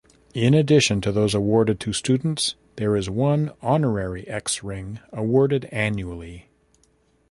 In 0.33 0.55
addition 0.55 0.99
to 1.01 1.11
those 1.11 1.35
awarded 1.35 1.79
to 1.81 1.93
students, 1.93 2.55
there 2.75 2.95
is 2.95 3.07
one 3.07 3.51
Honorary 3.61 4.27
X-Ring 4.27 4.99
awarded 5.13 5.65
annually. 5.65 6.49